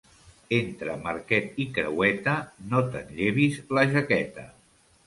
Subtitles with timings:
[0.55, 2.35] Entre Marquet i Creueta,
[2.73, 4.53] no te'n llevis la jaqueta.